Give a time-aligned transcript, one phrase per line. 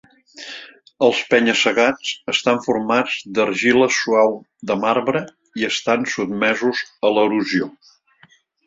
[1.07, 4.35] Els penya-segats estan formats d'argila suau
[4.73, 5.25] de marbre
[5.63, 7.75] i estan sotmesos a l'erosió.